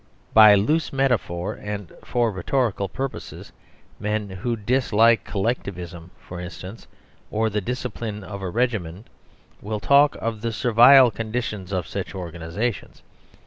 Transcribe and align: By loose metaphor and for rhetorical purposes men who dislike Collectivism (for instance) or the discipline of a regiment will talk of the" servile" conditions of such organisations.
By 0.33 0.55
loose 0.55 0.91
metaphor 0.91 1.53
and 1.53 1.93
for 2.03 2.31
rhetorical 2.31 2.89
purposes 2.89 3.51
men 3.99 4.29
who 4.31 4.55
dislike 4.55 5.23
Collectivism 5.23 6.09
(for 6.19 6.39
instance) 6.39 6.87
or 7.29 7.51
the 7.51 7.61
discipline 7.61 8.23
of 8.23 8.41
a 8.41 8.49
regiment 8.49 9.05
will 9.61 9.79
talk 9.79 10.15
of 10.15 10.41
the" 10.41 10.51
servile" 10.63 11.11
conditions 11.11 11.71
of 11.71 11.85
such 11.87 12.15
organisations. 12.15 13.03